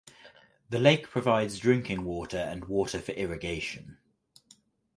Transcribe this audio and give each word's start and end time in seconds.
The 0.71 0.79
lake 0.79 1.11
provides 1.11 1.59
drinking 1.59 2.05
water 2.05 2.39
and 2.39 2.65
water 2.65 2.99
for 2.99 3.11
irrigation. 3.11 3.99